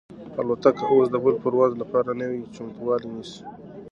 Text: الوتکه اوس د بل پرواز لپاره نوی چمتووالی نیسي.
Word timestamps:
الوتکه 0.41 0.83
اوس 0.91 1.07
د 1.11 1.15
بل 1.23 1.35
پرواز 1.43 1.71
لپاره 1.81 2.09
نوی 2.21 2.41
چمتووالی 2.55 3.09
نیسي. 3.15 3.41